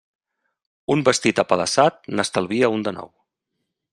[0.95, 3.13] Un vestit apedaçat n'estalvia un de nou.